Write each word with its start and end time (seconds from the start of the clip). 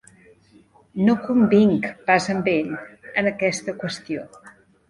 No 1.09 1.15
convinc 1.25 1.85
pas 2.09 2.31
amb 2.35 2.51
ell 2.57 2.75
en 3.23 3.33
aquesta 3.33 3.77
qüestió. 3.85 4.29